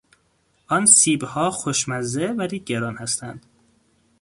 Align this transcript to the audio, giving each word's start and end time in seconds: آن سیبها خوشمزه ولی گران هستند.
آن 0.67 0.85
سیبها 0.85 1.51
خوشمزه 1.51 2.27
ولی 2.27 2.59
گران 2.59 2.95
هستند. 2.97 3.45